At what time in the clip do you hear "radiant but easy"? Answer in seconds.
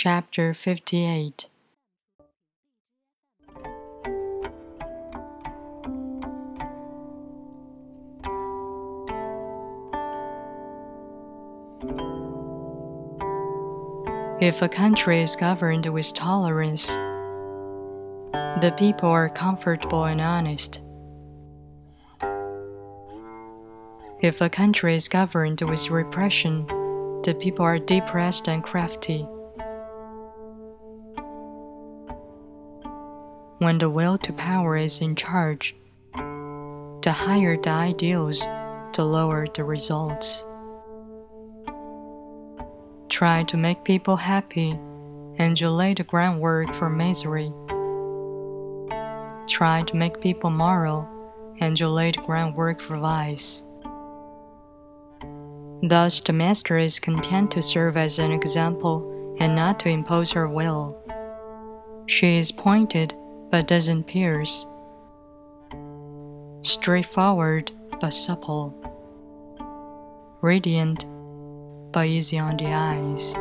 70.42-72.38